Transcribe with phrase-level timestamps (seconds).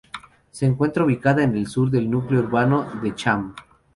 [0.49, 3.53] Se encuentra ubicada en el sur del núcleo urbano de Cham.